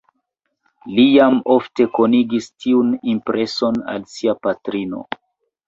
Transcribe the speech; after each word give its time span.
Li 0.95 1.05
jam 1.07 1.37
ofte 1.57 1.87
konigis 1.99 2.49
tiun 2.65 2.91
impreson 3.15 3.81
al 3.95 4.11
sia 4.17 4.37
patrino. 4.49 5.07